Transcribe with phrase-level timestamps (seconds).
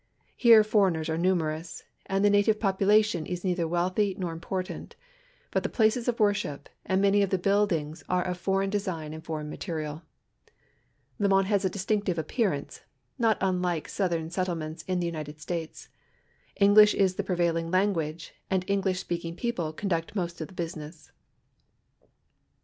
[0.35, 4.95] Here foreigners are numerous, and the na tive population is neither wealthy nor important,
[5.53, 9.23] Init the places of worship and many of the buildings are of foreign design and
[9.23, 10.01] foreign material.
[11.19, 12.81] Limon has a distinctive appearance,
[13.19, 15.87] not un like southern settlements in the United States.
[16.55, 21.11] English is the prevailing language, and English speaking people conduct most of the business.